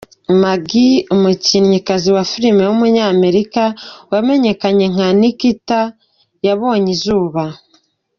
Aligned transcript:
Maggie 0.41 0.97
Q, 1.05 1.05
umukinnyikazi 1.15 2.09
wa 2.15 2.23
filime 2.31 2.61
w’umunyamerika 2.65 3.63
wamenyekanye 4.11 4.85
nka 4.93 5.07
Nikita 5.19 5.79
yabonye 6.45 6.89
izuba. 6.97 7.43